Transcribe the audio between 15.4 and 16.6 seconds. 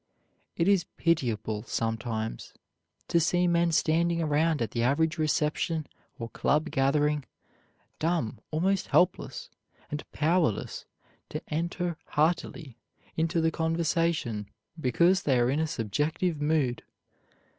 in a subjective